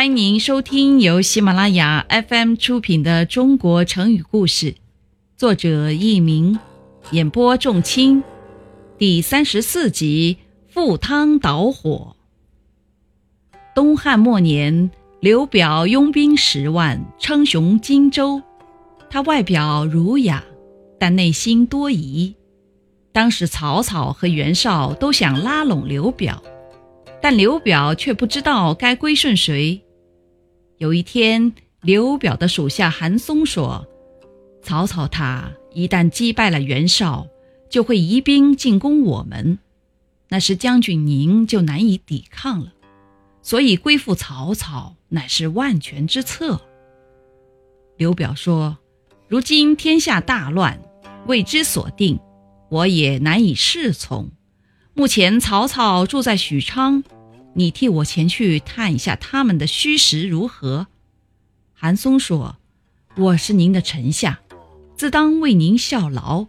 [0.00, 4.72] 欢迎您收听由喜马拉雅 FM 出品的《中国成语故事》，
[5.36, 6.58] 作者佚名，
[7.10, 8.24] 演播仲卿，
[8.96, 10.38] 第三十四集
[10.72, 12.16] 《赴汤蹈火》。
[13.74, 14.90] 东汉末年，
[15.20, 18.42] 刘表拥兵十万，称雄荆州。
[19.10, 20.42] 他外表儒雅，
[20.98, 22.34] 但内心多疑。
[23.12, 26.42] 当时曹操和袁绍都想拉拢刘表。
[27.20, 29.78] 但刘表却不知道该归顺谁。
[30.80, 31.52] 有一天，
[31.82, 33.86] 刘表的属下韩松说
[34.64, 37.26] ：“曹操他一旦击败了袁绍，
[37.68, 39.58] 就会移兵进攻我们，
[40.30, 42.72] 那时将军您就难以抵抗了。
[43.42, 46.58] 所以归附曹操乃是万全之策。”
[47.98, 48.78] 刘表说
[49.28, 50.80] ：“如今天下大乱，
[51.26, 52.18] 未知所定，
[52.70, 54.30] 我也难以侍从。”
[54.96, 57.04] 目前曹操住在许昌，
[57.54, 60.86] 你替我前去探一下他们的虚实如何？
[61.74, 62.56] 韩松说
[63.16, 64.40] ：“我是您的臣下，
[64.96, 66.46] 自当为您效劳。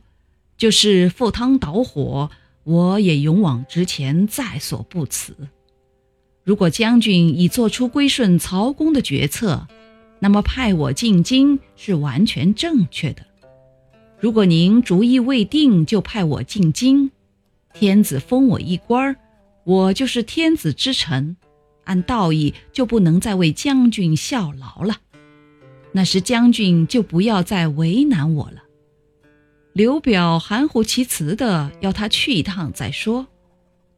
[0.57, 2.29] 就是赴汤蹈火，
[2.63, 5.35] 我也勇往直前，在所不辞。
[6.44, 9.67] 如果将军已做出归顺曹公的决策，
[10.19, 13.25] 那么派我进京是完全正确的。
[14.19, 17.09] 如果您主意未定，就派我进京。”
[17.73, 19.16] 天子封我一官儿，
[19.63, 21.37] 我就是天子之臣，
[21.83, 24.97] 按道义就不能再为将军效劳了。
[25.91, 28.63] 那时将军就不要再为难我了。
[29.73, 33.27] 刘表含糊其辞的要他去一趟再说。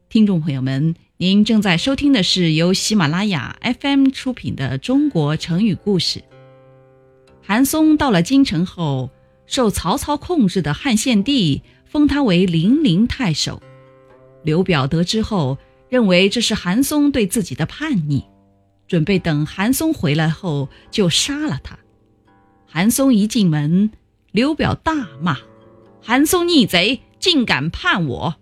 [0.09, 6.19] 听众朋友们，您正在收听的是由喜马拉雅 FM 出品的《中国成语故事》。
[7.41, 9.09] 韩松到了京城后，
[9.45, 11.61] 受曹操控制的汉献帝。
[11.85, 13.61] 封他为零陵太守，
[14.43, 15.57] 刘表得知后，
[15.89, 18.23] 认为这是韩松对自己的叛逆，
[18.87, 21.77] 准备等韩松回来后就杀了他。
[22.67, 23.91] 韩松一进门，
[24.31, 25.37] 刘表大骂
[26.01, 28.35] ：“韩松逆贼，竟敢叛我！”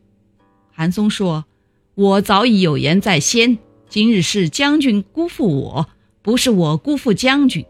[0.73, 1.45] 韩松说
[1.95, 3.57] ：“我早已有言在先，
[3.89, 5.89] 今日是将军辜负我，
[6.21, 7.65] 不是我辜负将军。”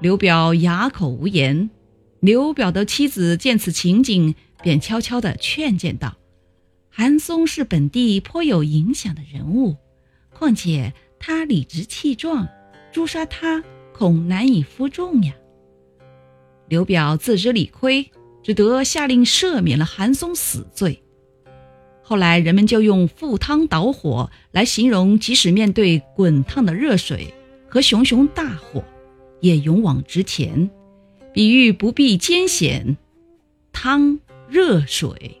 [0.00, 1.70] 刘表哑口无言。
[2.20, 4.34] 刘表的妻子见此情景。
[4.60, 6.16] 便悄悄地劝谏道
[7.00, 9.76] ：“韩松是本地颇有影响的人物，
[10.30, 12.48] 况且他理直气壮，
[12.90, 13.62] 诛杀他
[13.94, 15.32] 恐难以服众呀。”
[16.68, 18.10] 刘表自知理亏，
[18.42, 21.00] 只得下令赦免了韩松死罪。
[22.02, 27.32] 后来人们就用“赴汤蹈火”来形容，即使面对滚烫的热水
[27.68, 28.82] 和熊熊大火，
[29.40, 30.68] 也勇往直前，
[31.32, 32.96] 比喻不避艰险。
[33.70, 34.18] 汤。
[34.50, 35.40] 热水，